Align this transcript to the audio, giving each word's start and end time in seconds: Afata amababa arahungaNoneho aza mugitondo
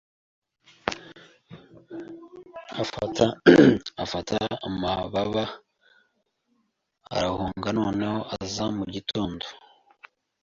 Afata 4.03 4.37
amababa 4.67 5.45
arahungaNoneho 7.15 8.19
aza 8.35 8.65
mugitondo 8.75 9.45